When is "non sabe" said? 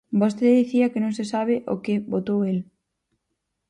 1.03-1.55